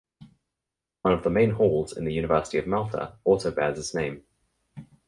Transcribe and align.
One 1.03 1.13
of 1.13 1.21
the 1.23 1.29
main 1.29 1.51
halls 1.51 1.95
in 1.95 2.05
the 2.05 2.11
University 2.11 2.57
of 2.57 2.65
Malta 2.65 3.19
also 3.23 3.51
bears 3.51 3.77
his 3.77 3.93
name. 3.93 4.23